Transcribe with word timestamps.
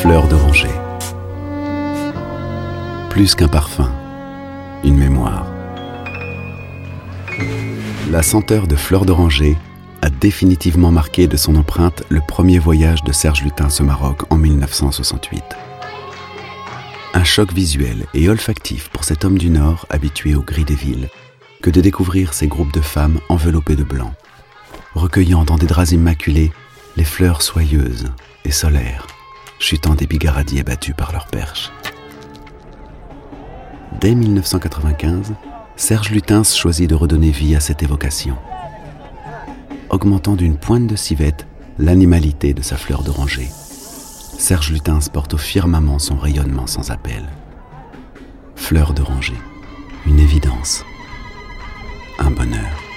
Fleur 0.00 0.28
d'oranger. 0.28 0.70
Plus 3.10 3.34
qu'un 3.34 3.48
parfum, 3.48 3.92
une 4.82 4.96
mémoire. 4.96 5.46
La 8.10 8.22
senteur 8.22 8.66
de 8.66 8.76
fleur 8.76 9.04
d'oranger 9.04 9.58
a 10.00 10.08
définitivement 10.08 10.90
marqué 10.90 11.26
de 11.26 11.36
son 11.36 11.54
empreinte 11.54 12.02
le 12.08 12.22
premier 12.26 12.58
voyage 12.58 13.04
de 13.04 13.12
Serge 13.12 13.42
Lutens 13.42 13.82
au 13.82 13.84
Maroc 13.84 14.22
en 14.30 14.38
1968. 14.38 15.44
Un 17.12 17.24
choc 17.24 17.52
visuel 17.52 18.06
et 18.14 18.30
olfactif 18.30 18.88
pour 18.88 19.04
cet 19.04 19.26
homme 19.26 19.36
du 19.36 19.50
Nord 19.50 19.84
habitué 19.90 20.34
au 20.34 20.40
gris 20.40 20.64
des 20.64 20.74
villes 20.74 21.10
que 21.60 21.68
de 21.68 21.82
découvrir 21.82 22.32
ces 22.32 22.48
groupes 22.48 22.72
de 22.72 22.80
femmes 22.80 23.20
enveloppées 23.28 23.76
de 23.76 23.84
blanc, 23.84 24.14
recueillant 24.94 25.44
dans 25.44 25.58
des 25.58 25.66
draps 25.66 25.92
immaculés 25.92 26.52
les 26.96 27.04
fleurs 27.04 27.42
soyeuses 27.42 28.10
et 28.46 28.50
solaires, 28.50 29.06
chutant 29.60 29.94
des 29.94 30.06
bigaradiers 30.06 30.64
battus 30.64 30.94
par 30.96 31.12
leurs 31.12 31.26
perches. 31.26 31.70
Dès 34.00 34.14
1995, 34.14 35.34
Serge 35.76 36.10
Lutens 36.10 36.56
choisit 36.56 36.88
de 36.88 36.94
redonner 36.94 37.30
vie 37.30 37.54
à 37.54 37.60
cette 37.60 37.82
évocation, 37.82 38.36
augmentant 39.90 40.34
d'une 40.34 40.56
pointe 40.56 40.86
de 40.86 40.96
civette 40.96 41.46
l'animalité 41.78 42.54
de 42.54 42.62
sa 42.62 42.76
fleur 42.76 43.02
d'oranger. 43.02 43.48
Serge 44.38 44.72
Lutens 44.72 45.10
porte 45.12 45.34
au 45.34 45.38
firmament 45.38 45.98
son 45.98 46.16
rayonnement 46.16 46.66
sans 46.66 46.90
appel. 46.90 47.28
Fleur 48.56 48.94
d'oranger, 48.94 49.36
une 50.06 50.18
évidence, 50.18 50.84
un 52.18 52.30
bonheur. 52.30 52.89